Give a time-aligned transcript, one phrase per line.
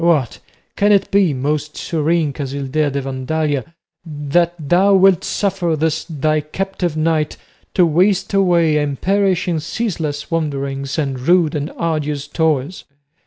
[0.03, 0.39] What!
[0.75, 3.71] can it be, most serene Casildea de Vandalia,
[4.03, 7.37] that thou wilt suffer this thy captive knight
[7.75, 12.85] to waste away and perish in ceaseless wanderings and rude and arduous toils?